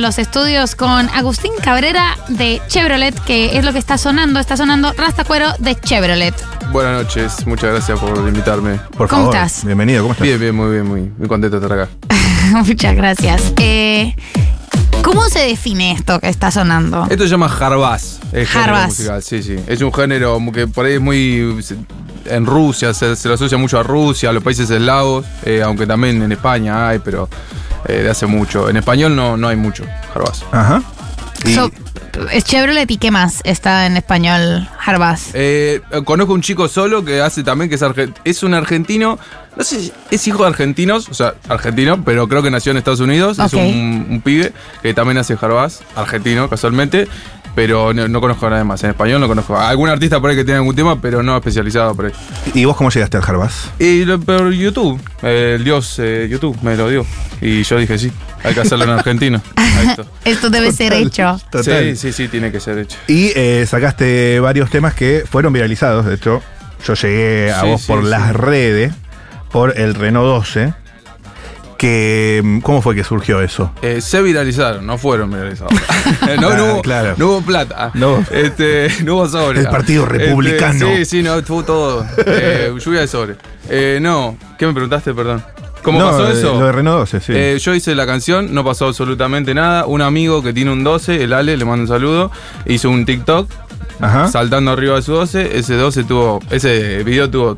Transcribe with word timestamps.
Estamos 0.00 0.02
en 0.02 0.02
los 0.02 0.18
estudios 0.18 0.74
con 0.74 1.08
Agustín 1.10 1.52
Cabrera 1.62 2.16
de 2.28 2.60
Chevrolet, 2.68 3.14
que 3.24 3.58
es 3.58 3.64
lo 3.64 3.72
que 3.72 3.78
está 3.78 3.98
sonando. 3.98 4.40
Está 4.40 4.56
sonando 4.56 4.92
Rastacuero 4.96 5.52
de 5.58 5.74
Chevrolet. 5.78 6.34
Buenas 6.72 7.02
noches, 7.02 7.46
muchas 7.46 7.70
gracias 7.70 7.98
por 7.98 8.16
invitarme. 8.16 8.78
Por 8.96 9.08
¿Cómo 9.08 9.22
favor. 9.24 9.36
estás? 9.36 9.64
Bienvenido, 9.64 10.02
¿cómo 10.02 10.12
estás? 10.12 10.26
Bien, 10.26 10.40
bien, 10.40 10.54
muy 10.54 10.70
bien, 10.70 10.86
muy, 10.86 11.00
muy 11.18 11.28
contento 11.28 11.58
de 11.60 11.66
estar 11.66 11.78
acá. 11.80 11.90
Muchas 12.66 12.96
gracias. 12.96 13.52
Eh, 13.58 14.14
¿Cómo 15.02 15.28
se 15.28 15.40
define 15.40 15.92
esto 15.92 16.20
que 16.20 16.28
está 16.28 16.50
sonando? 16.50 17.06
Esto 17.10 17.24
se 17.24 17.30
llama 17.30 17.46
Harbaz. 17.46 18.20
Es 18.32 18.48
género 18.48 18.74
Harbaz. 18.76 18.88
musical, 18.88 19.22
sí, 19.22 19.42
sí. 19.42 19.56
Es 19.66 19.80
un 19.82 19.92
género 19.92 20.38
que 20.52 20.66
por 20.66 20.86
ahí 20.86 20.94
es 20.94 21.00
muy. 21.00 21.62
En 22.26 22.46
Rusia, 22.46 22.92
se, 22.94 23.16
se 23.16 23.28
lo 23.28 23.34
asocia 23.34 23.56
mucho 23.58 23.78
a 23.78 23.82
Rusia, 23.82 24.28
a 24.30 24.32
los 24.32 24.42
países 24.42 24.68
eslavos, 24.70 25.24
eh, 25.44 25.62
aunque 25.64 25.86
también 25.86 26.22
en 26.22 26.30
España 26.30 26.88
hay, 26.88 26.98
pero 26.98 27.28
eh, 27.86 28.02
de 28.02 28.10
hace 28.10 28.26
mucho. 28.26 28.68
En 28.68 28.76
español 28.76 29.14
no, 29.16 29.36
no 29.36 29.48
hay 29.48 29.56
mucho 29.56 29.84
Harbaz. 30.14 30.42
Ajá. 30.52 30.82
Y 31.44 31.54
So, 31.54 31.70
es 32.32 32.44
Chevrolet 32.44 32.90
y 32.90 32.98
qué 32.98 33.10
más 33.10 33.40
está 33.44 33.86
en 33.86 33.96
español 33.96 34.68
Harbaz. 34.84 35.30
Eh, 35.32 35.80
conozco 36.04 36.34
un 36.34 36.42
chico 36.42 36.68
solo 36.68 37.02
que 37.04 37.22
hace 37.22 37.42
también, 37.42 37.70
que 37.70 37.76
es, 37.76 37.84
es 38.24 38.42
un 38.42 38.52
argentino, 38.52 39.18
no 39.56 39.64
sé 39.64 39.80
si 39.80 39.92
es 40.10 40.26
hijo 40.28 40.42
de 40.42 40.48
argentinos, 40.50 41.08
o 41.08 41.14
sea, 41.14 41.34
argentino, 41.48 42.04
pero 42.04 42.28
creo 42.28 42.42
que 42.42 42.50
nació 42.50 42.72
en 42.72 42.78
Estados 42.78 43.00
Unidos. 43.00 43.38
Es 43.38 43.54
Ok. 43.54 43.60
un, 43.60 44.06
un 44.10 44.20
pibe 44.20 44.52
que 44.82 44.92
también 44.92 45.16
hace 45.16 45.36
Harbaz, 45.40 45.80
argentino 45.96 46.48
casualmente, 46.50 47.08
pero 47.54 47.92
no, 47.92 48.08
no 48.08 48.20
conozco 48.20 48.46
a 48.46 48.50
nadie 48.50 48.64
más. 48.64 48.82
En 48.84 48.90
español 48.90 49.20
no 49.20 49.28
conozco. 49.28 49.56
a 49.56 49.68
Algún 49.68 49.88
artista 49.88 50.20
por 50.20 50.30
ahí 50.30 50.36
que 50.36 50.44
tenga 50.44 50.58
algún 50.58 50.74
tema, 50.76 51.00
pero 51.00 51.22
no 51.22 51.36
especializado 51.36 51.94
por 51.94 52.06
ahí. 52.06 52.12
¿Y 52.54 52.64
vos 52.64 52.76
cómo 52.76 52.90
llegaste 52.90 53.16
al 53.16 53.22
Harbaz? 53.24 53.70
Y 53.78 54.04
lo- 54.04 54.20
por 54.20 54.50
YouTube, 54.52 55.00
eh, 55.22 55.54
el 55.58 55.64
dios 55.64 55.96
eh, 55.98 56.28
YouTube 56.30 56.56
me 56.62 56.76
lo 56.76 56.88
dio. 56.88 57.04
Y 57.40 57.62
yo 57.62 57.78
dije, 57.78 57.98
sí, 57.98 58.10
hay 58.44 58.54
que 58.54 58.60
hacerlo 58.60 58.84
en 58.84 58.90
está. 59.90 60.04
Esto 60.24 60.50
debe 60.50 60.72
ser 60.72 60.92
hecho. 60.92 61.40
Total. 61.50 61.90
Sí, 61.90 61.96
sí, 61.96 62.12
sí, 62.12 62.28
tiene 62.28 62.50
que 62.52 62.60
ser 62.60 62.78
hecho. 62.78 62.96
Y 63.08 63.32
eh, 63.34 63.64
sacaste 63.68 64.40
varios 64.40 64.70
temas 64.70 64.94
que 64.94 65.24
fueron 65.30 65.52
viralizados. 65.52 66.06
De 66.06 66.14
hecho, 66.14 66.42
yo 66.86 66.94
llegué 66.94 67.50
a 67.50 67.60
Sí, 67.62 67.66
vos 67.66 67.80
sí, 67.82 67.86
por 67.88 68.02
sí. 68.04 68.08
las 68.10 68.34
redes, 68.34 68.92
por 69.50 69.78
el 69.78 69.94
Renault 69.94 70.26
12. 70.26 70.74
Que, 71.80 72.60
¿Cómo 72.62 72.82
fue 72.82 72.94
que 72.94 73.02
surgió 73.04 73.40
eso? 73.40 73.72
Eh, 73.80 74.02
se 74.02 74.20
viralizaron, 74.20 74.84
no 74.86 74.98
fueron 74.98 75.30
viralizados. 75.30 75.72
no, 76.38 76.50
Ah, 76.50 76.54
no, 76.54 76.64
hubo, 76.74 76.82
claro. 76.82 77.14
no 77.16 77.28
hubo 77.28 77.40
plata. 77.40 77.90
No. 77.94 78.22
Este, 78.30 78.88
no 79.02 79.14
hubo 79.14 79.26
sobre. 79.26 79.60
El 79.60 79.68
Partido 79.68 80.04
Republicano. 80.04 80.86
sí, 80.96 81.06
sí, 81.06 81.22
no, 81.22 81.42
tuvo 81.42 81.64
todo. 81.64 82.06
Eh, 82.26 82.70
lluvia 82.84 83.00
de 83.00 83.06
sobre. 83.08 83.36
Eh, 83.70 83.98
no, 84.02 84.36
¿qué 84.58 84.66
me 84.66 84.74
preguntaste, 84.74 85.14
perdón? 85.14 85.42
¿Cómo 85.82 86.00
No, 86.00 86.10
pasó 86.10 86.28
eh, 86.28 86.32
eso? 86.34 86.60
Lo 86.60 86.66
de 86.66 86.72
Renault 86.72 86.98
12, 87.10 87.20
sí. 87.20 87.32
Eh, 87.34 87.58
yo 87.58 87.74
hice 87.74 87.94
la 87.94 88.04
canción, 88.04 88.52
no 88.52 88.62
pasó 88.62 88.88
absolutamente 88.88 89.54
nada. 89.54 89.86
Un 89.86 90.02
amigo 90.02 90.42
que 90.42 90.52
tiene 90.52 90.70
un 90.72 90.84
12, 90.84 91.24
el 91.24 91.32
Ale, 91.32 91.56
le 91.56 91.64
mando 91.64 91.84
un 91.84 91.88
saludo, 91.88 92.30
hizo 92.66 92.90
un 92.90 93.06
TikTok 93.06 93.50
Ajá. 94.00 94.28
saltando 94.28 94.70
arriba 94.72 94.96
de 94.96 95.02
su 95.02 95.12
12. 95.14 95.56
Ese 95.56 95.76
12 95.76 96.04
tuvo, 96.04 96.40
ese 96.50 97.02
video 97.04 97.30
tuvo 97.30 97.56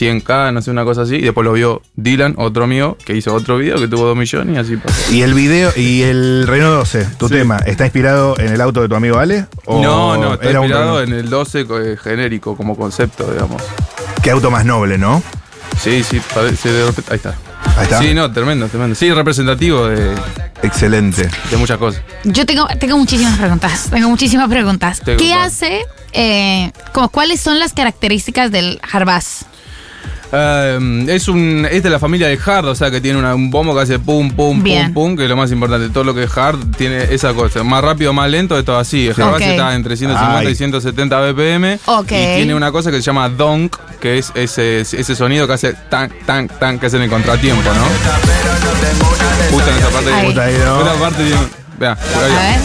100k, 0.00 0.52
no 0.52 0.60
sé, 0.62 0.70
una 0.70 0.84
cosa 0.84 1.02
así. 1.02 1.16
Y 1.16 1.20
después 1.22 1.44
lo 1.44 1.52
vio 1.52 1.82
Dylan, 1.96 2.34
otro 2.38 2.64
amigo, 2.64 2.96
que 3.04 3.14
hizo 3.16 3.32
otro 3.34 3.58
video 3.58 3.76
que 3.76 3.88
tuvo 3.88 4.04
2 4.06 4.16
millones 4.16 4.56
y 4.56 4.58
así 4.58 4.76
pasó. 4.76 5.12
Y 5.12 5.22
el 5.22 5.34
video, 5.34 5.72
y 5.76 6.02
el 6.02 6.46
Renault 6.46 6.74
12, 6.78 7.06
tu 7.18 7.28
Sí. 7.28 7.34
tema, 7.34 7.58
¿está 7.66 7.84
inspirado 7.84 8.38
en 8.38 8.52
el 8.52 8.60
auto 8.60 8.82
de 8.82 8.88
tu 8.88 8.94
amigo 8.94 9.18
Ale? 9.18 9.46
¿O 9.66 9.80
No, 9.82 10.16
no, 10.16 10.34
está 10.34 10.50
era 10.50 10.60
inspirado 10.60 11.02
en 11.02 11.12
el 11.12 11.30
12 11.30 11.66
co- 11.66 11.80
eh, 11.80 11.96
genérico 11.96 12.56
como 12.56 12.76
concepto, 12.76 13.30
digamos. 13.32 13.62
Qué 14.22 14.30
auto 14.30 14.50
más 14.50 14.64
noble, 14.64 14.98
¿no? 14.98 15.22
Sí, 15.80 16.02
sí, 16.02 16.20
parece 16.34 16.70
de 16.72 16.86
repente- 16.86 17.10
Ahí 17.12 17.16
está. 17.16 17.34
Ahí 17.76 17.82
está. 17.84 17.98
Sí, 18.00 18.14
no, 18.14 18.30
tremendo, 18.32 18.68
tremendo. 18.68 18.94
Sí, 18.94 19.12
representativo 19.12 19.86
de, 19.88 20.14
Excelente. 20.62 21.28
de 21.50 21.56
muchas 21.56 21.78
cosas. 21.78 22.02
Yo 22.24 22.46
tengo, 22.46 22.66
tengo 22.78 22.96
muchísimas 22.96 23.36
preguntas. 23.38 23.88
Tengo 23.90 24.08
muchísimas 24.08 24.48
preguntas. 24.48 25.00
Tengo, 25.04 25.18
¿Qué 25.18 25.34
hace? 25.34 25.84
eh, 26.12 26.70
como, 26.92 27.08
¿Cuáles 27.08 27.40
son 27.40 27.58
las 27.58 27.72
características 27.72 28.52
del 28.52 28.80
Harbaz? 28.92 29.46
Eh, 30.36 31.04
es 31.08 31.28
un 31.28 31.66
es 31.70 31.82
de 31.82 31.90
la 31.90 31.98
familia 32.00 32.26
de 32.28 32.38
Hard, 32.44 32.66
o 32.66 32.74
sea 32.74 32.90
que 32.90 33.00
tiene 33.00 33.18
una- 33.18 33.34
un 33.34 33.50
bombo 33.50 33.74
que 33.74 33.82
hace 33.82 33.98
pum, 33.98 34.30
pum, 34.32 34.62
Bien. 34.62 34.92
pum, 34.92 35.10
pum, 35.10 35.16
que 35.16 35.24
es 35.24 35.28
lo 35.28 35.36
más 35.36 35.52
importante. 35.52 35.88
Todo 35.90 36.02
lo 36.04 36.14
que 36.14 36.24
es 36.24 36.36
Hard 36.36 36.58
tiene 36.76 37.04
esa 37.14 37.32
cosa. 37.34 37.62
Más 37.62 37.82
rápido, 37.84 38.12
más 38.12 38.28
lento, 38.30 38.58
es 38.58 38.64
todo 38.64 38.78
así. 38.78 39.06
El 39.08 39.20
Hard 39.22 39.34
Ok. 39.36 39.40
está 39.42 39.74
entre 39.74 39.96
150 39.96 40.38
Ay. 40.40 40.48
y 40.48 40.54
170 40.56 41.20
BPM. 41.20 41.78
Y 42.34 42.36
tiene 42.36 42.54
una 42.54 42.72
cosa 42.72 42.90
que 42.90 42.96
se 42.96 43.02
llama 43.02 43.28
donk, 43.28 43.76
que 44.00 44.18
es 44.18 44.32
ese, 44.34 44.80
ese 44.80 45.14
sonido 45.14 45.46
que 45.46 45.52
hace 45.52 45.74
tan, 45.88 46.10
tan, 46.26 46.48
tan, 46.48 46.78
que 46.78 46.86
hace 46.86 46.96
en 46.96 47.02
el 47.04 47.10
contratiempo, 47.10 47.62
¿no? 47.72 47.84
Justo 49.52 49.70
en 49.70 49.76
esa 49.78 49.88
parte. 49.90 50.12
Ahí. 50.12 50.26
Puta, 50.26 50.42
ahí, 50.44 50.54
¿no? 50.64 50.80
Esa 50.82 50.94
parte 51.00 51.24
tiene- 51.24 51.64
Vea, 51.78 51.94
por 51.96 52.24
ahí. 52.24 52.32
A 52.32 52.36
ver. 52.38 52.60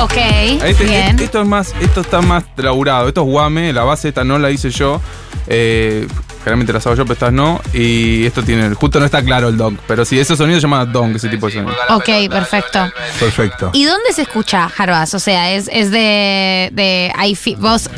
Ok, 0.00 0.16
Este- 0.62 0.84
bien. 0.84 1.18
Esto 1.18 1.40
es 1.42 1.48
más, 1.48 1.74
esto 1.80 2.00
está 2.02 2.20
más 2.20 2.44
laburado. 2.56 3.08
Esto 3.08 3.22
es 3.22 3.26
guame, 3.28 3.72
la 3.72 3.84
base 3.84 4.08
esta 4.08 4.24
no 4.24 4.38
la 4.38 4.50
hice 4.50 4.70
yo. 4.70 5.00
Eh, 5.48 6.06
generalmente 6.44 6.72
la 6.72 6.78
hago 6.80 6.94
yo, 6.94 7.04
pero 7.04 7.12
estas 7.14 7.32
no. 7.32 7.60
Y 7.72 8.26
esto 8.26 8.42
tiene, 8.42 8.74
justo 8.74 8.98
no 9.00 9.06
está 9.06 9.22
claro 9.22 9.48
el 9.48 9.56
donk. 9.56 9.78
Pero 9.86 10.04
sí, 10.04 10.18
ese 10.18 10.36
sonido 10.36 10.58
se 10.60 10.62
llama 10.62 10.84
donk, 10.84 11.16
ese 11.16 11.28
tipo 11.28 11.46
de 11.46 11.52
sonido. 11.54 11.74
Ok, 11.90 12.08
perfecto. 12.30 12.90
Perfecto. 13.18 13.70
¿Y 13.72 13.84
dónde 13.84 14.12
se 14.12 14.22
escucha 14.22 14.70
Harbaz? 14.76 15.14
O 15.14 15.18
sea, 15.18 15.52
es, 15.52 15.68
es 15.72 15.90
de, 15.90 16.70
de 16.72 17.12
ahí 17.16 17.36
vos, 17.58 17.88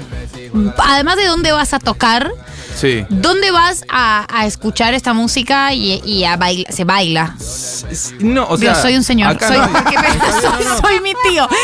además 0.79 1.17
de 1.17 1.27
dónde 1.27 1.53
vas 1.53 1.75
a 1.75 1.79
tocar, 1.79 2.31
Sí. 2.79 3.05
¿dónde 3.09 3.51
vas 3.51 3.85
a, 3.89 4.27
a 4.31 4.47
escuchar 4.47 4.95
esta 4.95 5.13
música 5.13 5.73
y, 5.75 6.01
y 6.05 6.25
a 6.25 6.37
bailar? 6.37 6.73
Se 6.73 6.85
baila. 6.85 7.35
No, 8.21 8.47
o 8.49 8.57
sea. 8.57 8.71
Dios, 8.73 8.83
soy 8.83 8.97
un 8.97 9.03
señor. 9.05 9.31
acá 9.33 9.49
Soy, 9.49 9.59
no- 9.59 9.69
porque 9.73 9.97
me- 9.99 10.41
soy, 10.41 10.65
no, 10.65 10.75
no. 10.75 10.81
soy 10.81 11.01
mi 11.01 11.13
tío. 11.29 11.49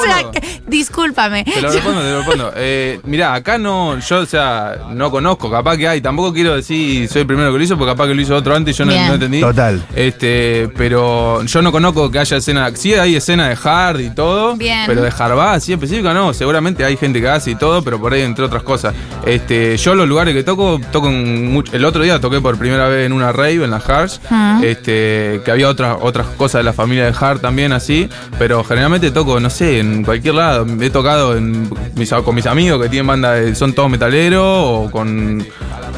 O 0.00 0.02
sea, 0.04 0.30
que- 0.30 0.62
discúlpame. 0.66 1.44
Te 1.44 1.60
lo 1.60 1.70
respondo, 1.70 2.00
te 2.00 2.10
lo 2.10 2.18
respondo. 2.18 2.52
Eh, 2.62 3.00
mirá, 3.04 3.34
acá 3.34 3.58
no, 3.58 3.98
yo, 3.98 4.20
o 4.20 4.26
sea, 4.26 4.76
no 4.90 5.10
conozco, 5.10 5.50
capaz 5.50 5.76
que 5.76 5.88
hay. 5.88 6.00
Tampoco 6.00 6.32
quiero 6.32 6.54
decir 6.54 7.08
soy 7.08 7.22
el 7.22 7.26
primero 7.26 7.50
que 7.52 7.58
lo 7.58 7.64
hizo, 7.64 7.76
porque 7.78 7.92
capaz 7.92 8.06
que 8.08 8.14
lo 8.14 8.20
hizo 8.22 8.36
otro 8.36 8.54
antes 8.54 8.74
y 8.74 8.78
yo 8.78 8.84
no, 8.84 8.92
entendí. 8.92 9.40
Total. 9.40 9.82
Este, 9.94 10.68
pero 10.76 11.42
yo 11.44 11.62
no 11.62 11.72
conozco 11.72 12.10
que 12.10 12.18
haya 12.18 12.36
escena. 12.36 12.70
Sí 12.74 12.94
hay 12.94 13.16
escena 13.16 13.48
de 13.48 13.58
hard 13.62 14.00
y 14.00 14.10
todo. 14.14 14.56
Bien. 14.56 14.84
Pero 14.86 15.02
de 15.02 15.10
hardbass 15.10 15.56
así 15.58 15.72
específica 15.72 16.12
no. 16.14 16.32
Seguramente 16.34 16.84
hay 16.84 16.96
gente 16.96 17.20
que 17.20 17.28
hace 17.28 17.50
y 17.52 17.54
todo, 17.54 17.82
pero 17.82 17.98
por 18.00 18.12
ahí 18.12 18.22
entre 18.22 18.44
otras 18.44 18.62
cosas. 18.62 18.94
Este, 19.26 19.76
yo 19.76 19.94
los 19.94 20.08
lugares 20.08 20.34
que 20.34 20.42
toco, 20.42 20.59
toco 20.92 21.08
en 21.08 21.62
El 21.72 21.84
otro 21.84 22.02
día 22.02 22.20
toqué 22.20 22.40
por 22.40 22.56
primera 22.58 22.88
vez 22.88 23.06
en 23.06 23.12
una 23.12 23.32
rave, 23.32 23.64
en 23.64 23.70
la 23.70 23.76
Harsh. 23.78 24.18
Mm. 24.30 24.64
Este, 24.64 25.40
que 25.44 25.50
había 25.50 25.68
otras, 25.68 25.96
otras 26.00 26.26
cosas 26.36 26.60
de 26.60 26.64
la 26.64 26.72
familia 26.72 27.04
de 27.10 27.14
Hard 27.18 27.40
también 27.40 27.72
así. 27.72 28.08
Pero 28.38 28.62
generalmente 28.64 29.10
toco, 29.10 29.40
no 29.40 29.50
sé, 29.50 29.80
en 29.80 30.04
cualquier 30.04 30.34
lado. 30.34 30.66
He 30.80 30.90
tocado 30.90 31.36
en 31.36 31.68
mis- 31.96 32.10
con 32.24 32.34
mis 32.34 32.46
amigos 32.46 32.80
que 32.82 32.88
tienen 32.88 33.06
banda, 33.06 33.32
de- 33.32 33.54
son 33.54 33.72
todos 33.72 33.90
metaleros 33.90 34.42
o 34.44 34.88
con 34.90 35.44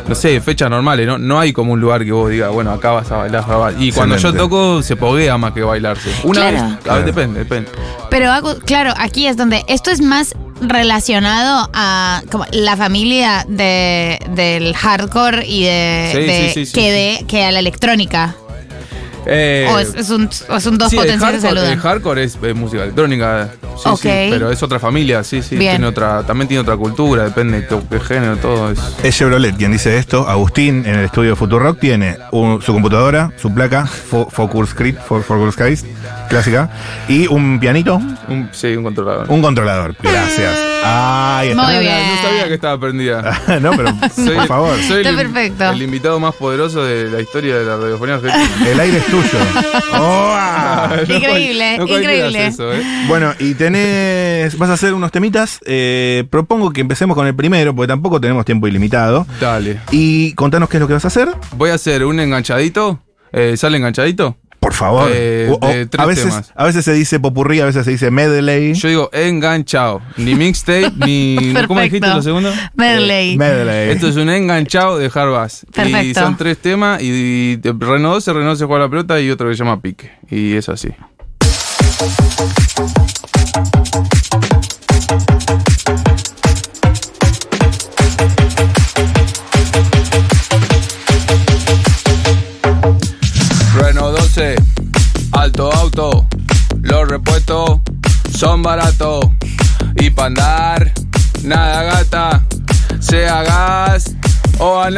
no 0.08 0.14
sé, 0.14 0.40
fechas 0.40 0.68
normales, 0.70 1.06
¿no? 1.06 1.18
No 1.18 1.38
hay 1.38 1.52
como 1.52 1.72
un 1.72 1.80
lugar 1.80 2.04
que 2.04 2.12
vos 2.12 2.30
digas, 2.30 2.50
bueno, 2.52 2.72
acá 2.72 2.90
vas 2.92 3.10
a 3.10 3.16
bailar. 3.18 3.46
bailar. 3.46 3.82
Y 3.82 3.92
cuando 3.92 4.16
yo 4.16 4.32
toco, 4.34 4.82
se 4.82 4.96
poguea 4.96 5.36
más 5.38 5.52
que 5.52 5.62
bailarse. 5.62 6.10
Una 6.24 6.40
Claro. 6.50 6.76
vez, 6.76 6.90
a 6.90 6.94
ver, 6.96 7.04
depende, 7.04 7.38
depende. 7.40 7.70
Pero 8.10 8.30
hago, 8.30 8.56
claro, 8.66 8.92
aquí 8.98 9.26
es 9.26 9.36
donde 9.36 9.62
esto 9.68 9.90
es 9.90 10.00
más 10.00 10.34
relacionado 10.60 11.68
a 11.74 12.22
como 12.30 12.44
la 12.52 12.76
familia 12.76 13.44
de, 13.48 14.18
del 14.30 14.74
hardcore 14.76 15.46
y 15.46 15.64
de, 15.64 16.10
Sí, 16.12 16.18
de- 16.20 16.48
sí, 16.48 16.50
sí, 16.54 16.66
sí, 16.66 16.72
que 16.72 16.90
de 16.92 17.24
que 17.26 17.44
a 17.44 17.52
la 17.52 17.58
electrónica. 17.58 18.34
Eh, 19.26 19.68
o 19.72 19.78
es, 19.78 19.94
es 19.94 20.10
un, 20.10 20.28
o 20.48 20.56
es 20.56 20.66
un 20.66 20.78
dos 20.78 20.90
sí, 20.90 20.96
el 20.96 21.02
potencias 21.04 21.30
que 21.32 21.40
se 21.40 21.46
hardcore, 21.46 21.60
el 21.60 21.68
saludan. 21.68 21.78
hardcore 21.78 22.24
es, 22.24 22.38
eh, 22.42 22.54
música 22.54 22.82
electrónica, 22.82 23.50
sí, 23.76 23.88
sí, 24.00 24.08
pero 24.30 24.50
es 24.50 24.62
otra 24.62 24.78
familia, 24.80 25.22
sí, 25.22 25.42
sí, 25.42 25.56
Bien. 25.56 25.72
tiene 25.74 25.86
otra, 25.86 26.22
también 26.24 26.48
tiene 26.48 26.60
otra 26.62 26.76
cultura, 26.76 27.24
depende 27.24 27.60
de 27.60 27.66
qué 27.88 28.00
género, 28.00 28.36
todo 28.38 28.72
es. 28.72 28.78
Es 29.02 29.16
Chevrolet 29.16 29.56
quien 29.56 29.70
dice 29.72 29.96
esto. 29.96 30.28
Agustín 30.28 30.84
en 30.86 30.96
el 30.96 31.04
estudio 31.04 31.36
Futurock 31.36 31.78
tiene 31.78 32.16
un- 32.32 32.60
su 32.62 32.72
computadora, 32.72 33.30
su 33.40 33.52
placa, 33.54 33.86
Fo- 33.86 34.28
Focus 34.30 34.70
Script, 34.70 35.00
Focus 35.06 35.54
Skies, 35.54 35.84
clásica, 36.32 36.70
y 37.08 37.26
un 37.26 37.60
pianito, 37.60 37.96
Un, 38.28 38.48
sí, 38.52 38.74
un 38.76 38.84
controlador. 38.84 39.26
un 39.30 39.42
controlador. 39.42 39.94
Gracias. 40.02 40.50
Ahí 40.84 41.50
está. 41.50 41.62
Muy 41.62 41.78
bien. 41.78 41.94
No 42.16 42.22
sabía 42.28 42.48
que 42.48 42.54
estaba 42.54 42.78
prendida. 42.80 43.40
no, 43.60 43.70
pero 43.76 43.90
Soy- 44.16 44.34
por 44.36 44.46
favor. 44.46 44.76
Soy 44.88 44.98
Está 45.02 45.10
el, 45.10 45.16
perfecto. 45.16 45.70
el 45.70 45.82
invitado 45.82 46.18
más 46.18 46.34
poderoso 46.34 46.84
de 46.84 47.08
la 47.10 47.20
historia 47.20 47.56
de 47.58 47.64
la 47.64 47.76
radiofonía 47.76 48.16
argentina. 48.16 48.50
El 48.68 48.80
aire 48.80 48.98
es 48.98 49.06
tuyo. 49.06 49.22
Oh, 49.94 50.32
ah. 50.34 50.96
No 51.06 51.14
Increíble, 51.14 51.76
no 51.78 51.86
increíble. 51.86 52.46
eso, 52.46 52.72
¿eh? 52.72 52.82
Bueno, 53.08 53.34
y 53.38 53.54
tenés. 53.54 54.56
Vas 54.58 54.70
a 54.70 54.72
hacer 54.72 54.94
unos 54.94 55.12
temitas. 55.12 55.60
eh, 55.66 56.24
propongo 56.30 56.72
que 56.72 56.80
empecemos 56.80 57.14
con 57.16 57.26
el 57.26 57.34
primero, 57.34 57.74
porque 57.74 57.88
tampoco 57.88 58.20
tenemos 58.20 58.44
tiempo 58.44 58.66
ilimitado. 58.66 59.26
Dale. 59.40 59.80
Y 59.90 60.32
contanos 60.32 60.68
qué 60.70 60.78
es 60.78 60.80
lo 60.80 60.88
que 60.88 60.94
vas 60.94 61.04
a 61.04 61.08
hacer. 61.08 61.28
Voy 61.56 61.70
a 61.70 61.74
hacer 61.74 62.04
un 62.04 62.18
enganchadito. 62.20 63.00
Eh, 63.32 63.56
¿Sale 63.56 63.76
enganchadito? 63.76 64.36
Por 64.62 64.74
favor. 64.74 65.10
Eh, 65.12 65.48
O- 65.50 65.58
o 65.66 65.68
de 65.68 65.86
tres 65.86 66.00
a, 66.00 66.06
veces, 66.06 66.24
temas. 66.26 66.52
a 66.54 66.64
veces 66.64 66.84
se 66.84 66.92
dice 66.92 67.18
popurrí, 67.18 67.58
a 67.58 67.64
veces 67.64 67.84
se 67.84 67.90
dice 67.90 68.12
medley. 68.12 68.74
Yo 68.74 68.88
digo 68.88 69.10
enganchado. 69.12 70.00
Ni 70.16 70.36
mixtape, 70.36 70.92
ni. 71.04 71.52
¿Cómo 71.66 71.80
dijiste 71.80 72.06
lo 72.06 72.22
segundo? 72.22 72.52
Medley. 72.76 73.36
medley. 73.36 73.90
Esto 73.90 74.06
es 74.06 74.14
un 74.16 74.30
enganchado 74.30 74.98
de 74.98 75.10
Hardbass. 75.10 75.64
Y 75.68 75.72
Perfecto. 75.72 76.20
son 76.20 76.36
tres 76.36 76.58
temas. 76.58 77.02
Y, 77.02 77.06
y 77.06 77.60
Renault 77.64 78.14
12, 78.14 78.32
Renault 78.32 78.56
se 78.58 78.64
juega 78.66 78.84
la 78.84 78.88
pelota 78.88 79.20
y 79.20 79.30
otro 79.30 79.48
que 79.48 79.54
se 79.56 79.64
llama 79.64 79.82
Pique. 79.82 80.12
Y 80.30 80.54
es 80.54 80.68
así. 80.68 80.90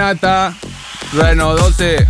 O 0.05 0.11
anata. 0.11 0.55
Renault 1.13 1.59
12, 1.59 2.07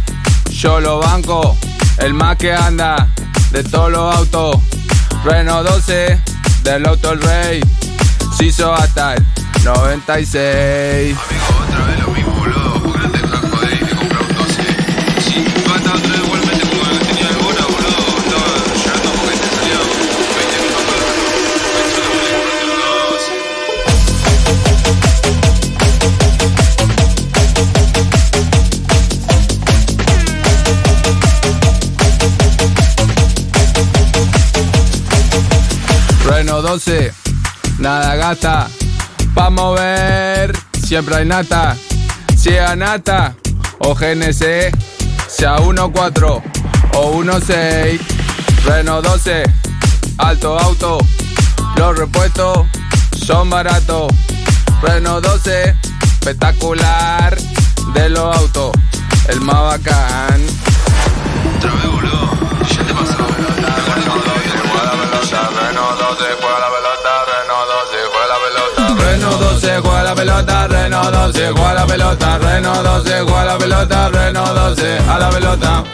yo 0.50 0.80
lo 0.80 0.98
banco, 0.98 1.56
el 1.98 2.14
más 2.14 2.36
que 2.36 2.52
anda 2.52 3.08
de 3.50 3.62
todos 3.62 3.90
los 3.90 4.16
autos. 4.16 4.56
Renault 5.24 5.68
12, 5.68 6.20
del 6.62 6.86
auto 6.86 7.12
el 7.12 7.22
rey, 7.22 7.60
se 8.36 8.46
hizo 8.46 8.74
hasta 8.74 9.14
el 9.14 9.24
96. 9.64 11.16
Amigo, 11.16 11.44
otra 11.62 11.86
vez 11.86 12.00
lo 12.00 12.08
mismo, 12.08 12.73
12, 36.74 37.12
nada 37.78 38.16
gata, 38.16 38.68
pa' 39.32 39.48
mover, 39.48 40.52
siempre 40.84 41.14
hay 41.14 41.24
nata, 41.24 41.76
sea 42.36 42.74
nata. 42.74 43.36
O 43.78 43.94
GNC, 43.94 44.72
sea 45.28 45.58
1.4 45.58 46.42
o 46.94 47.22
1.6, 47.22 48.00
Renault 48.64 49.06
12, 49.06 49.44
alto 50.18 50.58
auto, 50.58 50.98
los 51.76 51.96
repuestos 51.96 52.66
son 53.24 53.50
baratos, 53.50 54.12
Renault 54.82 55.24
12, 55.24 55.76
espectacular. 56.02 57.36
De 57.94 58.08
los 58.08 58.36
autos, 58.36 58.72
el 59.28 59.40
más 59.42 59.78
bacán. 59.78 60.42
Otra 61.56 61.72
vez, 61.72 61.86
boludo. 61.86 62.30
Ya 62.68 62.82
te 62.82 62.94
pasó. 62.94 63.33
12 71.34 71.50
juega 71.50 71.74
la 71.74 71.84
pelota, 71.84 72.38
Renault 72.38 72.82
12 72.84 73.20
juega 73.22 73.44
la 73.44 73.58
pelota, 73.58 74.08
Renault 74.08 74.54
12 74.54 74.98
a 75.00 75.18
la 75.18 75.30
pelota. 75.30 75.84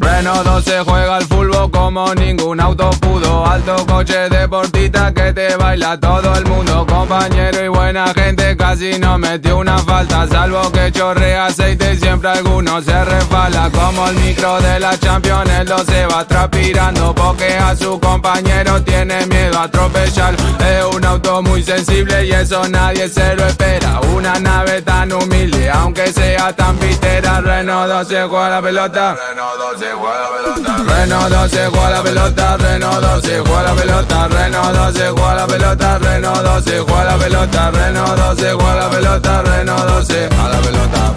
Renault 0.00 0.44
12 0.44 0.80
juega 0.84 1.16
al 1.16 1.22
fútbol 1.22 1.70
como 1.70 2.12
ningún 2.14 2.60
auto 2.60 2.90
pudo. 3.00 3.46
Alto 3.46 3.86
coche 3.86 4.28
deportista 4.28 5.14
que 5.14 5.32
te 5.32 5.56
baila 5.56 6.00
todo 6.00 6.34
el 6.34 6.46
mundo. 6.46 6.84
Compañero 6.84 7.64
y 7.64 7.68
buena 7.68 8.12
gente, 8.12 8.56
casi 8.56 8.98
no 8.98 9.16
metió 9.18 9.58
una 9.58 9.78
falta. 9.78 10.26
Salvo 10.26 10.72
que 10.72 10.90
chorrea 10.90 11.46
aceite 11.46 11.94
y 11.94 11.98
siempre 11.98 12.30
alguno 12.30 12.82
se 12.82 13.04
resbala. 13.04 13.70
Como 13.70 14.08
el 14.08 14.16
micro 14.16 14.60
de 14.62 14.80
la 14.80 14.98
Champions, 14.98 15.48
el 15.48 15.68
12 15.68 16.06
va 16.06 16.26
transpirando. 16.26 17.14
Porque 17.14 17.56
a 17.56 17.76
su 17.76 18.00
compañero 18.00 18.82
tiene 18.82 19.24
miedo 19.26 19.60
a 19.60 19.64
atropellarlo. 19.64 20.38
Es 20.58 20.94
un 20.94 21.04
auto 21.04 21.40
muy 21.42 21.62
sensible 21.62 22.26
y 22.26 22.32
eso 22.32 22.68
nadie 22.68 23.08
se 23.08 23.36
lo 23.36 23.46
espera. 23.46 23.85
Una 24.14 24.38
nave 24.38 24.82
tan 24.82 25.12
humilde, 25.12 25.70
aunque 25.70 26.12
sea 26.12 26.52
tan 26.52 26.76
pitera. 26.76 27.40
Renault 27.40 27.88
12 27.88 28.22
juega 28.28 28.48
la 28.50 28.62
pelota. 28.62 29.14
Renault 29.14 29.58
12 29.58 29.92
juega 29.94 30.20
la 30.20 30.28
pelota. 30.36 30.76
Renault 30.84 31.30
12 31.30 31.68
juega 31.68 31.90
la 31.90 32.02
pelota. 32.02 32.56
Renault 32.56 33.00
12 33.00 33.40
juega 33.40 33.62
la 33.62 33.74
pelota. 33.74 34.28
Renault 34.28 34.76
12 34.76 35.10
juega 35.10 35.34
la 35.34 35.46
pelota. 35.46 35.98
Renault 35.98 36.42
12 36.42 36.80
juega 36.80 37.04
la 37.04 37.16
pelota. 37.18 37.70
Renault 37.70 38.16
12 38.16 38.52
juega 38.52 38.74
la 38.74 38.90
pelota. 38.90 39.42
Renault 39.42 39.86
12 39.86 40.28
a 40.28 40.48
la 40.48 40.58
pelota. 40.58 41.15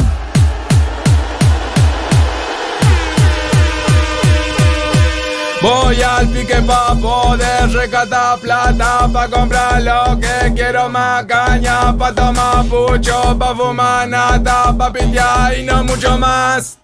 Voy 5.62 6.02
al 6.02 6.28
pique 6.30 6.62
pa' 6.62 6.96
poder 6.96 7.70
recatar 7.74 8.40
plata 8.40 9.10
Pa' 9.12 9.28
comprar 9.28 9.82
lo 9.82 10.18
que 10.18 10.54
quiero 10.54 10.88
más 10.90 11.26
caña 11.26 11.96
Pa' 11.98 12.14
tomar 12.14 12.66
pucho, 12.66 13.38
pa' 13.38 13.54
fumar 13.56 14.08
nata 14.08 14.74
Pa' 14.78 14.92
pitear 14.94 15.58
y 15.58 15.64
no 15.64 15.84
mucho 15.84 16.18
más 16.18 16.78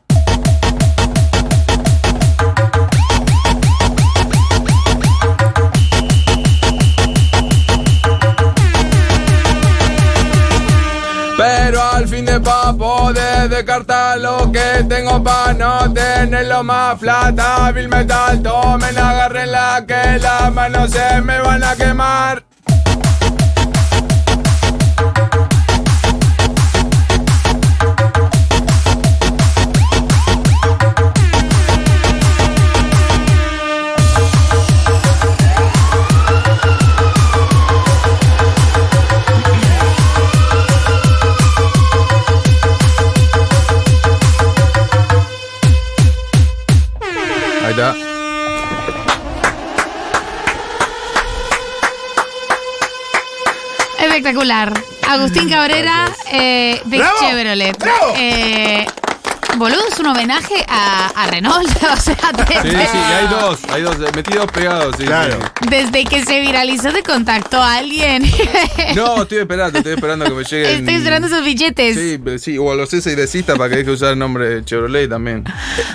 Pero 11.37 11.81
al 11.81 12.07
fin 12.07 12.25
de 12.25 12.39
pa' 12.39 12.73
poder 12.77 13.49
descartar 13.49 14.19
lo 14.19 14.51
que 14.51 14.85
tengo 14.87 15.21
pa' 15.21 15.53
no 15.53 15.93
tenerlo 15.93 16.63
más 16.63 16.97
plata 16.97 17.71
Bill 17.71 17.89
metal, 17.89 18.41
tomen, 18.41 18.97
agarren 18.97 19.51
la 19.51 19.83
que 19.85 20.17
las 20.19 20.53
manos 20.53 20.91
se 20.91 21.21
me 21.21 21.39
van 21.39 21.63
a 21.63 21.75
quemar 21.75 22.43
Ahí 47.65 47.71
está. 47.71 47.95
Espectacular. 53.99 54.71
Agustín 55.07 55.49
Cabrera 55.49 56.05
eh, 56.31 56.79
de. 56.85 57.03
Chevrolet. 57.19 57.75
¡Bravo! 57.79 58.13
Eh, 58.17 58.85
boludo, 59.57 59.81
es 59.91 59.99
un 59.99 60.07
homenaje 60.07 60.55
a, 60.67 61.07
a 61.15 61.27
Renault. 61.27 61.69
O 61.95 61.97
sea, 61.97 62.15
Sí, 62.15 62.69
desde, 62.69 62.85
sí, 62.87 62.97
hay 62.97 63.27
dos, 63.27 63.59
hay 63.71 63.81
dos, 63.81 63.97
metí 64.15 64.33
dos 64.33 64.51
pegados, 64.51 64.95
sí, 64.97 65.05
Claro. 65.05 65.37
sí. 65.61 65.67
desde 65.69 66.03
que 66.05 66.23
se 66.25 66.39
viralizó 66.41 66.91
te 66.91 67.03
contactó 67.03 67.61
a 67.61 67.75
alguien. 67.77 68.23
No, 68.95 69.21
estoy 69.23 69.39
esperando, 69.39 69.77
estoy 69.79 69.93
esperando 69.93 70.25
que 70.25 70.31
me 70.31 70.43
lleguen. 70.43 70.79
Estoy 70.79 70.93
esperando 70.95 71.27
esos 71.27 71.43
billetes. 71.43 71.95
Sí, 71.95 72.19
pero 72.23 72.37
sí, 72.39 72.57
o 72.57 72.71
a 72.71 72.75
los 72.75 72.93
S 72.93 73.09
y 73.11 73.15
de 73.15 73.27
cista 73.27 73.55
para 73.55 73.69
que 73.69 73.77
deje 73.77 73.91
usar 73.91 74.13
el 74.13 74.19
nombre 74.19 74.47
de 74.49 74.65
Chevrolet 74.65 75.09
también. 75.09 75.43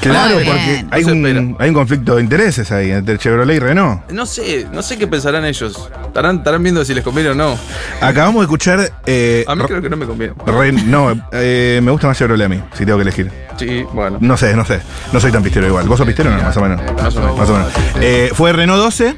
Claro, 0.01 0.37
Muy 0.37 0.45
porque 0.45 0.61
bien. 0.65 0.89
hay 0.91 1.03
No 1.03 1.09
se 1.09 1.13
un, 1.15 1.27
espera. 1.27 1.57
hay 1.59 1.69
un 1.69 1.75
conflicto 1.75 2.17
de 2.17 2.23
intereses 2.23 2.71
ahí 2.73 2.91
entre 2.91 3.19
Chevrolet 3.19 3.57
y 3.57 3.59
Renault. 3.61 4.11
No 4.11 4.27
sé, 4.27 4.67
no 4.73 4.83
sé 4.83 4.97
qué 4.99 5.07
pensarán 5.07 5.45
ellos. 5.45 5.89
Estarán, 6.07 6.39
estarán 6.39 6.63
viendo 6.63 6.85
si 6.85 6.95
les 6.95 7.05
conviene 7.05 7.31
o 7.31 7.35
no. 7.35 7.59
Acabamos 8.01 8.41
de 8.41 8.45
escuchar. 8.45 8.93
eh, 9.07 9.45
A 9.47 9.55
mí 9.55 9.63
Re- 9.63 9.69
creo 9.69 9.83
que 9.83 9.91
no 9.91 9.97
me 9.97 10.07
conviene. 10.07 10.35
Re- 10.47 10.73
no, 10.73 11.13
eh, 11.33 11.81
me 11.83 11.91
gusta 11.91 12.07
más 12.07 12.19
Chevrolet 12.19 12.47
a 12.47 12.49
mí, 12.49 12.61
si 12.77 12.85
tengo 12.85 12.99
que 12.99 13.03
elegir. 13.03 13.50
Sí, 13.61 13.87
bueno. 13.93 14.17
No 14.21 14.37
sé, 14.37 14.57
no 14.57 14.65
sé. 14.65 14.81
No 15.13 15.21
soy 15.21 15.31
tan 15.31 15.43
pistero 15.43 15.67
igual. 15.67 15.87
¿Vos 15.87 15.99
sos 15.99 16.07
pistero 16.07 16.31
o 16.31 16.33
no? 16.37 16.43
Más 16.43 16.57
o 16.57 16.61
menos. 16.63 16.81
Más 16.95 17.15
o 17.15 17.21
menos. 17.21 17.39
Más 17.39 17.49
o 17.51 17.53
menos. 17.53 17.69
Eh, 18.01 18.31
fue 18.35 18.53
Renault 18.53 18.81
12. 18.83 19.15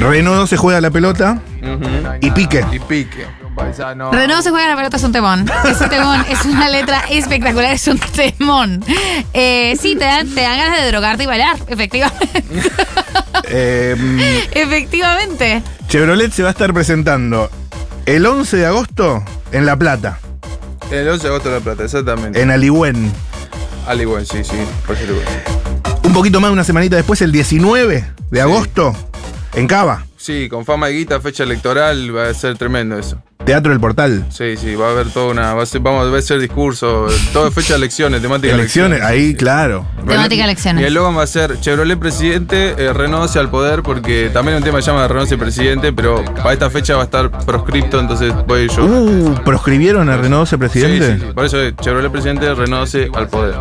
Renault 0.00 0.36
12 0.38 0.56
juega 0.56 0.80
la 0.80 0.90
pelota 0.90 1.38
y 2.20 2.30
pique. 2.30 2.64
Y 2.72 2.78
pique. 2.80 3.26
Paisano. 3.54 4.10
Renault 4.10 4.42
se 4.42 4.50
juega 4.50 4.66
la 4.68 4.76
pelota, 4.76 4.96
es 4.96 5.02
un 5.04 5.12
temón. 5.12 5.44
Es 5.64 5.80
un 5.80 5.88
temón, 5.88 6.24
es 6.28 6.44
una 6.44 6.68
letra 6.68 7.04
espectacular, 7.08 7.72
es 7.74 7.86
un 7.86 7.98
temón. 8.00 8.82
Eh, 9.32 9.76
sí, 9.80 9.94
te 9.94 10.04
dan, 10.06 10.28
te 10.28 10.40
dan 10.40 10.58
ganas 10.58 10.80
de 10.80 10.88
drogarte 10.88 11.22
y 11.22 11.26
bailar, 11.26 11.56
efectivamente. 11.68 12.44
Eh, 13.48 13.94
mm, 13.96 14.56
efectivamente. 14.58 15.62
Chevrolet 15.88 16.32
se 16.32 16.42
va 16.42 16.48
a 16.48 16.52
estar 16.52 16.72
presentando 16.72 17.48
el 18.06 18.26
11 18.26 18.56
de 18.56 18.66
agosto 18.66 19.22
en 19.52 19.66
La 19.66 19.76
Plata, 19.76 20.18
El 20.90 21.08
11 21.08 21.22
de 21.22 21.28
agosto 21.28 21.48
de 21.50 21.54
la 21.58 21.60
plata, 21.60 21.84
exactamente. 21.84 22.40
en 22.40 22.50
Alihuén. 22.50 23.12
Al 23.86 24.00
igual, 24.00 24.26
sí, 24.26 24.42
sí. 24.44 24.56
Le 24.88 25.06
digo. 25.06 25.20
Un 26.04 26.12
poquito 26.12 26.40
más, 26.40 26.50
una 26.50 26.64
semanita 26.64 26.96
después, 26.96 27.20
el 27.22 27.32
19 27.32 28.04
de 28.30 28.40
agosto, 28.40 28.94
en 29.54 29.66
Cava, 29.66 30.06
Sí, 30.24 30.48
con 30.48 30.64
fama 30.64 30.86
de 30.86 30.94
guita, 30.94 31.20
fecha 31.20 31.42
electoral, 31.42 32.16
va 32.16 32.30
a 32.30 32.32
ser 32.32 32.56
tremendo 32.56 32.98
eso. 32.98 33.22
Teatro 33.44 33.72
del 33.72 33.78
Portal. 33.80 34.24
Sí, 34.30 34.56
sí, 34.56 34.74
va 34.74 34.86
a 34.88 34.90
haber 34.92 35.10
toda 35.10 35.32
una. 35.32 35.52
Va 35.52 35.64
a 35.64 35.66
ser, 35.66 35.82
vamos, 35.82 36.10
va 36.10 36.16
a 36.16 36.22
ser 36.22 36.40
discurso, 36.40 37.08
todo 37.34 37.50
fecha 37.50 37.74
de 37.74 37.80
elecciones, 37.80 38.22
temática 38.22 38.54
Elecciones, 38.54 39.02
ahí, 39.02 39.34
claro. 39.34 39.86
Temática 40.06 40.36
Y 40.36 40.38
el 40.38 40.44
elecciones. 40.44 40.92
logo 40.94 41.12
va 41.12 41.24
a 41.24 41.26
ser 41.26 41.60
Chevrolet 41.60 41.98
presidente, 41.98 42.74
eh, 42.78 42.88
al 42.88 43.50
poder, 43.50 43.82
porque 43.82 44.30
también 44.32 44.56
un 44.56 44.64
tema 44.64 44.80
se 44.80 44.90
llama 44.92 45.06
renuncie 45.06 45.36
presidente, 45.36 45.92
pero 45.92 46.24
para 46.24 46.54
esta 46.54 46.70
fecha 46.70 46.94
va 46.96 47.02
a 47.02 47.04
estar 47.04 47.30
proscripto, 47.44 48.00
entonces 48.00 48.32
voy 48.46 48.66
yo. 48.70 48.82
Uh, 48.82 49.34
proscribieron 49.44 50.08
a 50.08 50.16
Renault 50.16 50.48
presidente. 50.54 51.06
Sí, 51.06 51.20
sí, 51.20 51.26
sí. 51.26 51.32
Por 51.34 51.44
eso 51.44 51.60
eh, 51.60 51.74
Chevrolet 51.78 52.10
presidente 52.10 52.54
renuncie 52.54 53.10
al 53.12 53.28
poder. 53.28 53.56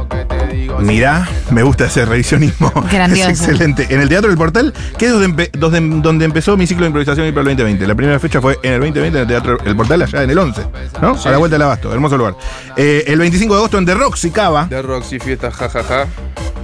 Mirá, 0.79 1.27
me 1.51 1.63
gusta 1.63 1.85
ese 1.85 2.05
revisionismo. 2.05 2.71
Grandioso. 2.91 3.29
Es 3.31 3.39
excelente. 3.41 3.87
En 3.89 3.99
el 4.01 4.09
Teatro 4.09 4.29
del 4.29 4.37
Portal, 4.37 4.73
que 4.97 5.05
es 5.07 5.11
donde, 5.11 5.27
empe- 5.29 5.51
donde, 5.57 5.79
donde 6.01 6.25
empezó 6.25 6.55
mi 6.57 6.67
ciclo 6.67 6.83
de 6.83 6.87
improvisación 6.87 7.27
y 7.27 7.31
para 7.31 7.41
el 7.41 7.47
2020. 7.57 7.87
La 7.87 7.95
primera 7.95 8.19
fecha 8.19 8.41
fue 8.41 8.59
en 8.63 8.73
el 8.73 8.79
2020 8.79 9.17
en 9.17 9.21
el 9.23 9.27
Teatro 9.27 9.57
El 9.65 9.75
Portal, 9.75 10.01
allá 10.01 10.23
en 10.23 10.29
el 10.29 10.37
11, 10.37 10.61
¿no? 11.01 11.17
A 11.23 11.31
la 11.31 11.37
vuelta 11.37 11.55
del 11.55 11.61
Abasto, 11.63 11.93
hermoso 11.93 12.17
lugar. 12.17 12.35
Eh, 12.77 13.03
el 13.07 13.19
25 13.19 13.53
de 13.53 13.57
agosto 13.59 13.77
en 13.77 13.85
The 13.85 13.93
Roxy 13.95 14.31
Cava. 14.31 14.65
De 14.65 14.81
Roxy, 14.81 15.19
fiesta, 15.19 15.51
jajaja. 15.51 16.07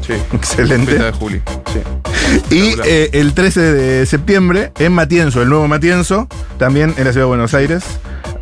Sí. 0.06 0.14
Excelente. 0.34 0.92
Fiesta 0.92 1.06
de 1.06 1.12
Juli. 1.12 1.42
Sí. 1.74 2.56
Y 2.56 2.76
eh, 2.86 3.10
el 3.14 3.34
13 3.34 3.62
de 3.62 4.06
septiembre 4.06 4.72
en 4.80 4.94
Matienzo, 4.94 5.42
el 5.42 5.50
nuevo 5.50 5.68
Matienzo, 5.68 6.28
también 6.58 6.94
en 6.98 7.06
la 7.06 7.12
ciudad 7.12 7.26
de 7.26 7.30
Buenos 7.30 7.54
Aires, 7.54 7.84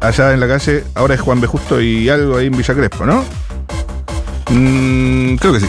allá 0.02 0.34
en 0.34 0.40
la 0.40 0.48
calle, 0.48 0.84
ahora 0.96 1.16
es 1.16 1.22
Juan 1.22 1.40
B. 1.42 1.48
Justo 1.48 1.82
y 1.82 2.10
algo 2.10 2.38
ahí 2.38 2.48
en 2.48 2.58
Villa 2.58 2.74
Crespo, 2.74 3.06
¿no? 3.06 3.24
Mm, 4.50 5.36
creo 5.36 5.54
que 5.54 5.60
sí. 5.60 5.68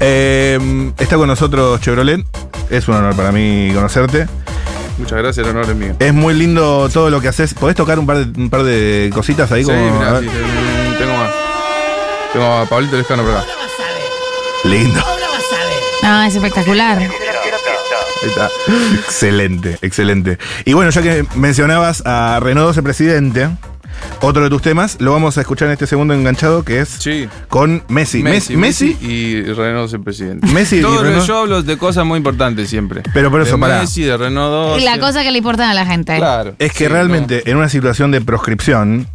Eh, 0.00 0.92
está 0.98 1.16
con 1.16 1.28
nosotros 1.28 1.80
Chevrolet, 1.80 2.24
es 2.70 2.88
un 2.88 2.94
honor 2.94 3.16
para 3.16 3.32
mí 3.32 3.70
conocerte. 3.74 4.26
Muchas 4.98 5.18
gracias, 5.18 5.46
el 5.46 5.50
honor 5.56 5.70
es 5.70 5.76
mío. 5.76 5.94
Es 5.98 6.12
muy 6.12 6.34
lindo 6.34 6.88
todo 6.92 7.08
lo 7.08 7.20
que 7.20 7.28
haces. 7.28 7.54
¿Podés 7.54 7.76
tocar 7.76 7.98
un 7.98 8.06
par 8.06 8.18
de, 8.18 8.40
un 8.40 8.50
par 8.50 8.64
de 8.64 9.10
cositas 9.14 9.50
ahí? 9.52 9.64
Sí, 9.64 9.70
como, 9.70 9.98
mirá, 9.98 10.20
sí, 10.20 10.26
tengo 10.98 11.16
más. 11.16 11.30
Tengo 12.32 12.46
a 12.46 12.66
Pablito 12.66 12.96
Lescano 12.96 13.22
por 13.22 13.32
acá. 13.32 13.46
Lindo. 14.64 15.00
No, 16.02 16.22
es 16.22 16.34
espectacular. 16.34 16.98
Ahí 16.98 17.08
está. 18.28 18.50
Excelente, 19.04 19.78
excelente. 19.82 20.38
Y 20.64 20.72
bueno, 20.72 20.90
ya 20.90 21.02
que 21.02 21.24
mencionabas 21.36 22.02
a 22.04 22.40
Renault 22.40 22.68
12 22.68 22.82
Presidente, 22.82 23.48
otro 24.20 24.42
de 24.42 24.50
tus 24.50 24.62
temas, 24.62 24.96
lo 25.00 25.12
vamos 25.12 25.38
a 25.38 25.40
escuchar 25.42 25.68
en 25.68 25.72
este 25.72 25.86
segundo 25.86 26.14
enganchado 26.14 26.64
que 26.64 26.80
es 26.80 26.88
Sí. 26.88 27.28
con 27.48 27.82
Messi. 27.88 28.22
Messi, 28.22 28.56
Messi, 28.56 28.94
Messi 28.94 29.06
y 29.06 29.42
Renault 29.52 29.92
el 29.92 30.00
presidente. 30.02 30.46
Messi 30.48 30.76
y 30.78 30.82
Todo, 30.82 31.02
Renault. 31.02 31.26
Yo 31.26 31.38
hablo 31.38 31.62
de 31.62 31.76
cosas 31.78 32.04
muy 32.04 32.16
importantes 32.18 32.68
siempre. 32.68 33.02
Pero 33.14 33.30
por 33.30 33.40
eso, 33.40 33.56
de 33.56 33.60
pará. 33.60 33.80
Messi, 33.80 34.02
de 34.02 34.16
Renault 34.16 34.50
12. 34.50 34.80
Y 34.80 34.84
la 34.84 34.98
cosa 34.98 35.22
que 35.22 35.30
le 35.30 35.38
importa 35.38 35.70
a 35.70 35.74
la 35.74 35.86
gente. 35.86 36.16
Claro. 36.16 36.54
Es 36.58 36.72
que 36.72 36.84
Sí, 36.84 36.88
realmente 36.88 37.48
en 37.50 37.56
una 37.56 37.68
situación 37.68 38.10
de 38.10 38.20
proscripción, 38.20 39.06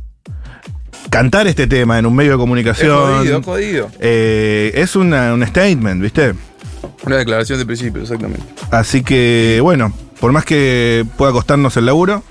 cantar 1.10 1.48
este 1.48 1.68
tema 1.68 2.00
en 2.00 2.06
un 2.06 2.16
medio 2.16 2.32
de 2.32 2.38
no. 2.38 2.42
Es 2.44 2.46
comunicación 2.46 2.98
jodido, 3.18 3.40
es 3.40 3.46
jodido. 3.46 3.92
eh, 4.00 4.72
es 4.76 4.96
una- 4.96 5.34
un 5.34 5.46
statement, 5.46 6.02
¿viste? 6.02 6.34
Una 7.06 7.18
declaración 7.18 7.60
de 7.60 7.66
principio, 7.66 8.02
exactamente. 8.02 8.44
Así 8.72 9.04
que, 9.04 9.60
bueno, 9.62 9.94
por 10.20 10.32
más 10.32 10.46
que 10.46 11.06
pueda 11.18 11.32
costarnos 11.32 11.76
el 11.78 11.86
laburo, 11.86 12.24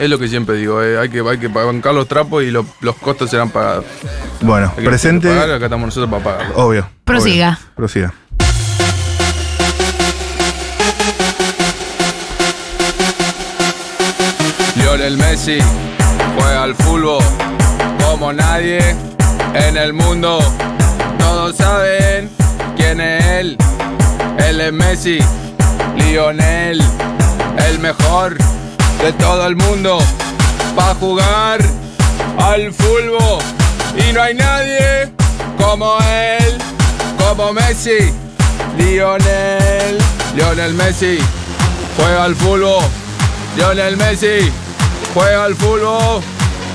Es 0.00 0.08
lo 0.08 0.18
que 0.18 0.28
siempre 0.28 0.56
digo, 0.56 0.82
eh, 0.82 0.98
hay, 0.98 1.10
que, 1.10 1.20
hay 1.20 1.36
que 1.38 1.48
bancar 1.48 1.92
los 1.94 2.08
trapos 2.08 2.42
y 2.42 2.50
lo- 2.50 2.64
los 2.80 2.96
costos 2.96 3.28
serán 3.30 3.50
pagados. 3.50 3.84
bueno, 4.40 4.72
Hay 4.76 4.82
que 4.82 4.88
presente, 4.88 5.28
pagar, 5.28 5.50
acá 5.52 5.66
estamos 5.66 5.86
nosotros 5.86 6.10
para 6.10 6.24
pagar. 6.38 6.52
obvio. 6.56 6.88
Prosiga. 7.04 7.58
obvio. 7.60 7.74
Prosiga. 7.76 8.14
Lionel 14.76 15.16
Messi 15.16 15.58
juega 16.36 16.62
al 16.64 16.74
fútbol 16.74 17.22
como 18.04 18.32
nadie 18.32 18.80
en 19.54 19.76
el 19.76 19.92
mundo. 19.92 20.38
Todos 21.18 21.56
saben 21.56 22.30
quién 22.76 23.00
es 23.00 23.24
él. 23.26 23.56
Él 24.48 24.60
es 24.60 24.72
Messi, 24.72 25.18
Lionel, 25.96 26.82
el 27.68 27.78
mejor 27.78 28.36
de 29.02 29.12
todo 29.14 29.46
el 29.46 29.56
mundo. 29.56 29.98
Va 30.78 30.90
a 30.90 30.94
jugar 30.94 31.60
al 32.38 32.72
fútbol 32.72 33.38
y 33.96 34.12
no 34.12 34.22
hay 34.22 34.34
nadie 34.34 35.12
como 35.58 35.98
él, 36.00 36.58
como 37.18 37.52
Messi, 37.52 38.12
Lionel, 38.76 39.98
Lionel 40.34 40.74
Messi 40.74 41.18
juega 41.96 42.24
al 42.24 42.36
fútbol. 42.36 42.84
Lionel 43.56 43.96
Messi 43.96 44.50
juega 45.14 45.44
al 45.44 45.56
fútbol. 45.56 46.22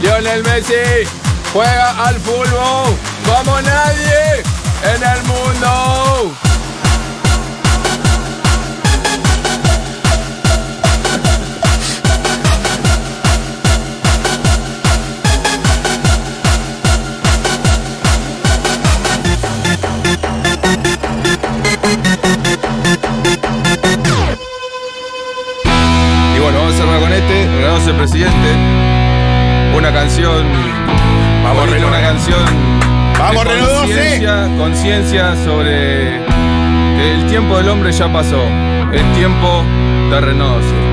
Lionel 0.02 0.44
Messi 0.44 1.08
juega 1.54 2.06
al 2.08 2.16
fútbol 2.16 2.96
como 3.26 3.62
nadie 3.62 4.44
en 4.84 5.04
el 5.04 5.24
mundo. 5.24 6.32
Y 26.36 26.40
bueno, 26.40 26.60
vamos 26.60 26.74
a 26.74 26.78
cerrar 26.78 27.00
con 27.00 27.12
este, 27.12 27.46
Renato 27.48 27.90
el 27.90 27.96
presidente. 27.96 28.56
Una 29.76 29.92
canción. 29.94 30.46
Vamos, 31.44 31.68
bonita. 31.68 31.88
Una 31.88 32.02
canción. 32.02 32.46
Vamos, 33.18 33.44
de 33.44 33.50
Renato 33.52 33.74
12. 33.74 33.80
conciencia, 33.80 34.50
Conciencia 34.58 35.36
sobre 35.44 36.22
que 36.98 37.14
el 37.14 37.28
tiempo 37.28 37.58
del 37.58 37.70
hombre 37.70 37.92
ya 37.92 38.12
pasó. 38.12 38.44
El 38.92 39.14
tiempo 39.14 39.64
de 40.12 40.22
Renato 40.22 40.85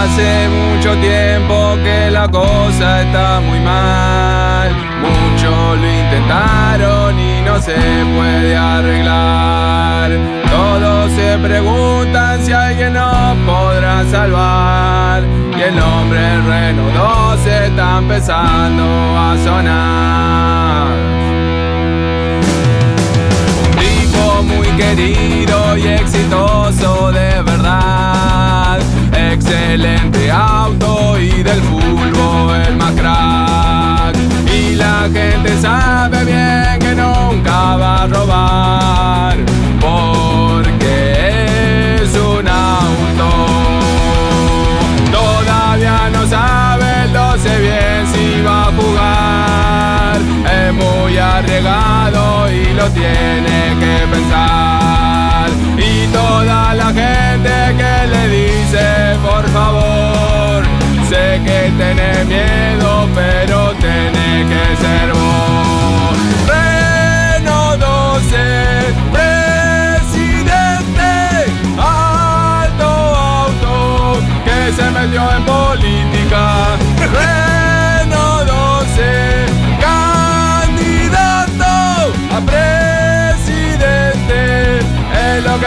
Hace 0.00 0.48
mucho 0.48 0.94
tiempo 1.00 1.76
que 1.82 2.08
la 2.12 2.28
cosa 2.28 3.02
está 3.02 3.40
muy 3.40 3.58
mal. 3.58 4.70
Muchos 5.00 5.78
lo 5.80 5.88
intentaron 6.04 7.18
y 7.18 7.42
no 7.42 7.60
se 7.60 7.74
puede 8.14 8.56
arreglar. 8.56 10.12
Todos 10.48 11.10
se 11.10 11.36
preguntan 11.38 12.44
si 12.44 12.52
alguien 12.52 12.92
nos 12.92 13.36
podrá 13.44 14.04
salvar. 14.08 15.24
Y 15.56 15.60
el 15.62 15.74
nombre 15.74 16.42
Reno 16.42 16.84
12 17.36 17.66
está 17.66 17.98
empezando 17.98 18.84
a 19.18 19.36
sonar. 19.44 20.57
Excelente 29.78 30.27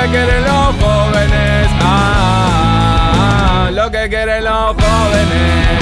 que 0.02 0.08
quieren 0.10 0.44
los 0.44 0.76
jóvenes. 0.78 1.68
Ah, 1.82 3.70
lo 3.72 3.92
que 3.92 4.10
quieren 4.10 4.44
los 4.44 4.76
jóvenes. 4.76 5.80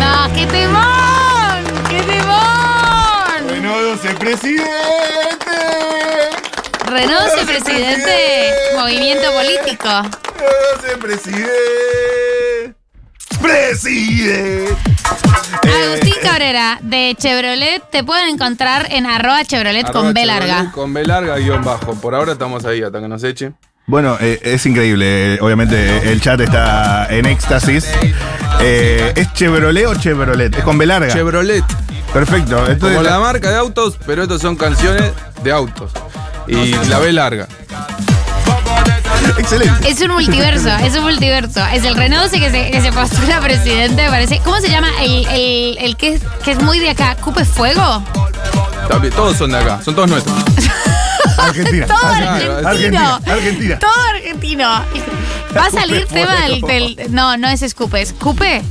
¡No, 0.00 0.32
qué 0.34 0.46
temón! 0.46 1.64
¡Qué 1.90 2.02
temón! 2.02 3.48
¡Renódose 3.48 4.14
presidente! 4.14 4.64
¡Renódose 6.86 7.44
presidente! 7.44 8.02
presidente! 8.02 8.76
Movimiento 8.76 9.32
político. 9.32 9.88
¡Renódose 10.38 10.96
presidente! 10.98 12.74
¡Presidente! 13.42 14.97
Agustín 15.86 16.12
Eh, 16.14 16.20
Cabrera 16.22 16.78
de 16.82 17.14
Chevrolet 17.18 17.82
te 17.90 18.04
pueden 18.04 18.28
encontrar 18.30 18.86
en 18.90 19.06
arroba 19.06 19.44
Chevrolet 19.44 19.84
Arroba 19.86 19.92
con 20.00 20.14
B 20.14 20.20
Chevrolet 20.22 20.48
larga. 20.48 20.72
Con 20.72 20.92
B 20.94 21.04
larga 21.04 21.36
guion 21.38 21.62
bajo. 21.64 21.94
Por 21.94 22.14
ahora 22.14 22.32
estamos 22.32 22.64
ahí 22.64 22.82
hasta 22.82 23.00
que 23.00 23.08
nos 23.08 23.22
eche. 23.24 23.52
Bueno, 23.86 24.18
eh, 24.20 24.38
es 24.42 24.66
increíble. 24.66 25.34
eh, 25.34 25.38
Obviamente 25.40 26.10
el 26.12 26.20
chat 26.20 26.38
está 26.40 27.06
en 27.10 27.24
éxtasis. 27.26 27.88
Eh, 28.60 29.12
¿Es 29.16 29.32
Chevrolet 29.32 29.86
o 29.86 29.94
Chevrolet? 29.94 30.54
Es 30.56 30.62
con 30.64 30.76
B 30.76 30.84
larga. 30.86 31.12
Chevrolet. 31.12 31.64
Perfecto. 32.12 32.58
Entonces, 32.58 32.96
Como 32.96 33.02
la 33.02 33.10
la- 33.12 33.18
marca 33.20 33.50
de 33.50 33.56
autos, 33.56 33.98
pero 34.06 34.22
estos 34.22 34.42
son 34.42 34.56
canciones 34.56 35.12
de 35.42 35.52
autos. 35.52 35.92
Y 36.46 36.72
la 36.88 36.98
B 36.98 37.12
larga. 37.12 37.46
Excelente. 39.36 39.88
Es 39.88 40.00
un 40.00 40.12
multiverso, 40.12 40.68
es 40.68 40.96
un 40.96 41.02
multiverso. 41.02 41.64
Es 41.72 41.84
el 41.84 41.94
Renault 41.94 42.24
12 42.30 42.40
que 42.40 42.50
se, 42.50 42.70
que 42.70 42.80
se 42.80 42.92
postula 42.92 43.40
presidente, 43.40 44.02
me 44.02 44.08
parece. 44.08 44.40
¿Cómo 44.40 44.60
se 44.60 44.68
llama? 44.68 44.88
El, 45.00 45.26
el, 45.26 45.78
el 45.78 45.96
que, 45.96 46.14
es, 46.14 46.22
que 46.44 46.52
es 46.52 46.62
muy 46.62 46.78
de 46.78 46.90
acá. 46.90 47.16
¿Cupe 47.16 47.44
Fuego? 47.44 48.02
También, 48.88 49.12
todos 49.14 49.36
son 49.36 49.50
de 49.50 49.58
acá, 49.58 49.80
son 49.82 49.94
todos 49.94 50.08
nuestros. 50.08 50.36
Argentina. 51.38 51.86
Todo 51.86 52.06
Argentina. 52.06 52.68
argentino. 52.68 52.68
Argentina. 52.68 53.34
Argentina. 53.34 53.78
Todo 53.78 54.04
argentino. 54.14 54.68
Va 55.56 55.66
a 55.66 55.70
salir 55.70 56.06
Cupe 56.06 56.20
tema 56.20 56.34
del, 56.42 57.06
No, 57.10 57.36
no 57.36 57.48
es 57.48 57.62
Escupe, 57.62 58.00
es 58.00 58.12
Cupe. 58.12 58.62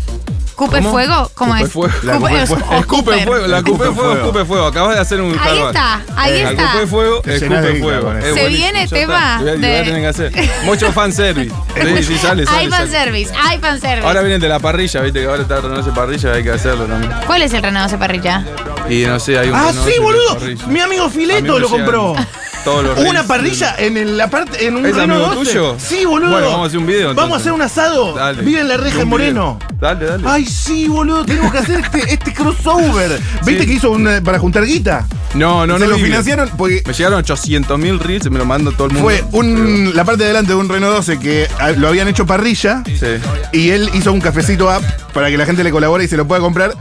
¿Cupe 0.57 0.77
¿Cómo? 0.77 0.89
Fuego? 0.89 1.31
¿Cómo 1.35 1.51
Cupe 1.53 1.63
es? 1.65 1.71
Fuego. 1.71 1.93
La 2.01 2.17
Cupe 2.17 2.41
es- 2.41 2.49
Fuego. 2.49 2.65
Escupe 2.79 2.85
Cooper. 3.11 3.27
fuego, 3.27 3.47
la 3.47 3.61
Cupe 3.61 3.77
fuego, 3.77 3.93
fuego. 3.93 4.13
escupe 4.15 4.45
fuego. 4.45 4.65
Acabas 4.65 4.95
de 4.95 5.01
hacer 5.01 5.21
un 5.21 5.31
Ahí 5.33 5.37
hardback. 5.37 5.67
está, 5.67 6.01
ahí 6.15 6.33
Eh, 6.33 6.41
está. 6.49 6.63
La 6.63 6.71
Cupe 6.71 6.87
fuego, 6.87 7.21
Te 7.21 7.35
escupe 7.35 7.79
fuego. 7.79 8.13
Es 8.13 8.33
Se 8.33 8.47
viene 8.47 8.87
ya 8.87 8.95
tema 8.97 9.37
voy 9.39 9.49
a- 9.49 9.53
voy 9.55 9.65
a 9.65 9.83
tener 9.83 10.01
que 10.01 10.07
hacer. 10.07 10.31
Mucho 10.65 10.91
fanservice. 10.91 11.53
Sí, 11.77 12.03
sí, 12.03 12.17
sale, 12.17 12.43
sale. 12.45 12.57
Hay 12.57 12.69
fanservice, 12.69 13.31
hay 13.39 13.59
fanservice. 13.59 14.07
Ahora 14.07 14.21
vienen 14.21 14.41
de 14.41 14.49
la 14.49 14.57
parrilla, 14.59 14.99
viste 15.01 15.19
que 15.21 15.27
ahora 15.27 15.43
está 15.43 15.61
Renault 15.61 15.87
parrilla, 15.93 16.33
hay 16.33 16.43
que 16.43 16.51
hacerlo 16.51 16.85
también. 16.85 17.13
¿Cuál 17.27 17.43
es 17.43 17.53
el 17.53 17.61
12 17.61 17.97
parrilla? 17.99 18.43
Y 18.89 19.05
no 19.05 19.19
sé, 19.19 19.37
hay 19.37 19.49
un 19.49 19.55
Ah, 19.55 19.71
sí, 19.71 19.93
boludo. 20.01 20.39
Mi 20.69 20.79
amigo 20.79 21.07
Fileto 21.09 21.59
lo 21.59 21.69
compró. 21.69 22.15
Todos 22.67 22.83
los 22.83 22.99
Una 22.99 23.11
reels. 23.11 23.25
parrilla 23.27 23.75
en 23.77 23.95
el, 23.95 24.17
la 24.17 24.29
parte, 24.29 24.65
en 24.67 24.75
un 24.75 24.85
¿Es 24.85 24.93
Renault 24.95 25.23
amigo 25.23 25.35
12. 25.35 25.51
tuyo? 25.51 25.75
Sí, 25.79 26.03
boludo. 26.03 26.31
Bueno, 26.31 26.47
vamos 26.47 26.65
a 26.65 26.67
hacer 26.67 26.79
un 26.79 26.85
video, 26.85 27.07
Vamos 27.13 27.19
a 27.19 27.23
entonces. 27.23 27.41
hacer 27.41 27.53
un 27.53 27.61
asado. 27.61 28.13
Dale. 28.13 28.41
Vive 28.41 28.59
en 28.59 28.67
la 28.67 28.75
reja 28.77 28.95
Un 28.97 29.01
en 29.03 29.07
Moreno. 29.07 29.59
video. 29.59 29.77
Dale, 29.79 30.05
dale. 30.05 30.23
Ay, 30.27 30.45
sí, 30.45 30.87
boludo. 30.89 31.23
Tenemos 31.23 31.51
que 31.53 31.57
hacer 31.59 31.79
este, 31.79 32.13
este 32.13 32.33
crossover. 32.33 33.21
¿Viste 33.45 33.61
Sí. 33.63 33.67
que 33.69 33.73
hizo 33.73 33.97
eh, 34.09 34.21
para 34.21 34.37
juntar 34.39 34.65
guita? 34.65 35.07
No, 35.33 35.65
no, 35.65 35.79
no. 35.79 35.85
Se 35.85 35.87
lo 35.87 35.95
vi. 35.95 36.03
financiaron 36.03 36.49
porque 36.57 36.83
Me 36.85 36.91
llegaron 36.93 37.19
800 37.19 37.79
mil 37.79 37.99
reels 37.99 38.25
y 38.25 38.29
me 38.29 38.37
lo 38.39 38.45
mandó 38.45 38.71
todo 38.73 38.87
el 38.87 38.93
mundo. 38.93 39.07
fue 39.09 39.23
un, 39.31 39.95
la 39.95 40.03
parte 40.03 40.19
de 40.23 40.25
adelante 40.25 40.51
de 40.51 40.57
un 40.57 40.67
Renault 40.67 40.93
12 40.97 41.19
que 41.19 41.47
ah, 41.59 41.71
lo 41.71 41.87
habían 41.87 42.09
hecho 42.09 42.25
parrilla. 42.25 42.83
Sí. 42.85 43.05
Y 43.53 43.69
él 43.69 43.89
hizo 43.93 44.11
un 44.11 44.19
cafecito 44.19 44.69
app 44.69 44.83
para 45.13 45.29
que 45.29 45.37
la 45.37 45.45
gente 45.45 45.63
le 45.63 45.71
colabore 45.71 46.03
y 46.03 46.07
se 46.09 46.17
lo 46.17 46.27
pueda 46.27 46.41
comprar, 46.41 46.73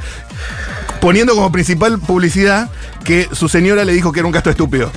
poniendo 1.00 1.34
como 1.34 1.52
principal 1.52 1.98
publicidad 2.00 2.68
que 3.04 3.28
su 3.32 3.48
señora 3.48 3.84
le 3.84 3.92
dijo 3.92 4.10
que 4.10 4.18
era 4.20 4.26
un 4.26 4.32
gasto 4.32 4.50
estúpido. 4.50 4.90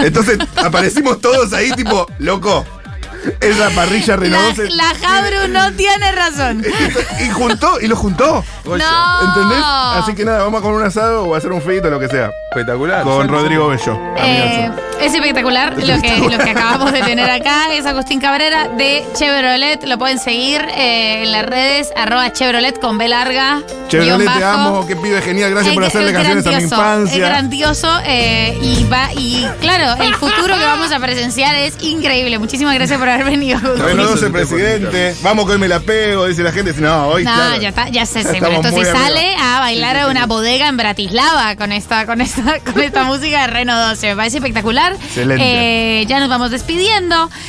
Entonces 0.00 0.38
aparecimos 0.56 1.20
todos 1.20 1.52
ahí, 1.52 1.70
tipo, 1.72 2.06
loco. 2.18 2.64
Esa 3.40 3.68
parrilla 3.70 4.14
La, 4.14 4.16
Renault 4.16 4.56
12. 4.56 4.70
la 4.74 4.94
Jabru 4.94 5.48
no 5.48 5.72
tiene 5.72 6.12
razón. 6.12 6.64
Y 7.20 7.28
juntó, 7.30 7.80
y 7.80 7.86
lo 7.88 7.96
juntó. 7.96 8.44
No. 8.64 8.72
¿Entendés? 8.74 9.64
Así 9.64 10.14
que 10.14 10.24
nada, 10.24 10.44
vamos 10.44 10.60
a 10.60 10.62
comer 10.62 10.80
un 10.80 10.86
asado 10.86 11.24
o 11.24 11.34
a 11.34 11.38
hacer 11.38 11.52
un 11.52 11.60
frito, 11.60 11.90
lo 11.90 11.98
que 11.98 12.08
sea. 12.08 12.30
Espectacular. 12.50 13.02
Con. 13.02 13.28
Rodrigo 13.28 13.68
Bello. 13.68 13.98
Eh, 14.16 14.66
amigazo. 14.66 14.82
Es 15.00 15.14
espectacular 15.14 15.74
lo 15.76 16.00
que, 16.00 16.18
lo 16.18 16.38
que 16.38 16.50
acabamos 16.50 16.92
de 16.92 17.00
tener 17.02 17.28
acá. 17.30 17.72
Es 17.72 17.86
Agustín 17.86 18.20
Cabrera 18.20 18.68
de 18.68 19.04
Chevrolet. 19.14 19.84
Lo 19.84 19.98
pueden 19.98 20.18
seguir 20.18 20.60
eh, 20.76 21.22
en 21.24 21.32
las 21.32 21.44
redes, 21.46 21.90
arroba 21.96 22.32
Chevrolet 22.32 22.78
con 22.80 22.98
B 22.98 23.08
larga. 23.08 23.62
Chevrolet, 23.88 24.28
te 24.36 24.44
amo, 24.44 24.86
qué 24.86 24.96
pibe 24.96 25.20
genial, 25.22 25.50
gracias 25.50 25.70
Es 25.72 25.74
por 25.74 25.84
hacerle 25.84 26.08
es 26.10 26.14
canciones 26.16 26.46
a 26.46 26.48
mi 26.50 26.54
grandioso, 26.54 26.66
Es 26.66 26.72
infancia. 26.72 27.28
grandioso 27.28 28.00
eh, 28.04 28.58
y 28.60 28.84
va 28.84 29.08
y 29.16 29.46
claro, 29.60 30.02
el 30.02 30.14
futuro 30.14 30.56
que 30.58 30.64
vamos 30.64 30.92
a 30.92 30.98
presenciar 31.00 31.54
es 31.54 31.74
increíble. 31.82 32.38
Muchísimas 32.38 32.74
gracias 32.74 32.98
por 32.98 33.08
haber 33.08 33.24
venido. 33.24 33.58
Renault 33.60 34.10
12 34.10 34.14
Eso 34.14 34.26
te 34.26 34.30
presidente, 34.30 35.14
vamos 35.22 35.46
que 35.46 35.52
hoy 35.52 35.58
me 35.58 35.68
la 35.68 35.80
pego, 35.80 36.26
dice 36.26 36.42
la 36.42 36.52
gente. 36.52 36.74
No, 36.78 37.08
hoy 37.08 37.24
No, 37.24 37.32
claro. 37.32 37.60
ya 37.60 37.68
está, 37.70 37.88
ya 37.88 38.04
se 38.06 38.22
Ya 38.22 38.30
pero 38.32 38.46
arriba. 38.58 38.92
sale 38.92 39.34
a 39.40 39.60
bailar 39.60 39.96
a 39.96 40.08
una 40.08 40.26
bodega 40.26 40.68
en 40.68 40.76
Bratislava 40.76 41.56
con 41.56 41.72
esta, 41.72 42.04
con 42.06 42.20
esta, 42.20 42.58
con 42.72 42.80
esta 42.80 43.04
música 43.04 43.42
de 43.42 43.46
Reno 43.48 43.78
12. 43.88 44.08
Me 44.08 44.16
parece 44.16 44.36
espectacular. 44.38 44.87
Excelente. 44.94 46.00
Eh, 46.00 46.06
ya 46.06 46.20
nos 46.20 46.28
vamos 46.28 46.50
despidiendo. 46.50 47.30